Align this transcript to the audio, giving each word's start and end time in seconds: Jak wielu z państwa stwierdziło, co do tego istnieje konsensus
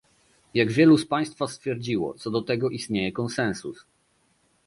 Jak 0.53 0.71
wielu 0.71 0.97
z 0.97 1.05
państwa 1.05 1.47
stwierdziło, 1.47 2.13
co 2.13 2.31
do 2.31 2.41
tego 2.41 2.69
istnieje 2.69 3.11
konsensus 3.11 3.85